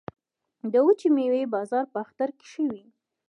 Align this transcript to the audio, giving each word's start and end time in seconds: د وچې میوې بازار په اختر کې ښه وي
د 0.71 0.73
وچې 0.85 1.09
میوې 1.15 1.43
بازار 1.53 1.85
په 1.93 1.97
اختر 2.05 2.29
کې 2.37 2.45
ښه 2.51 2.63
وي 2.71 2.83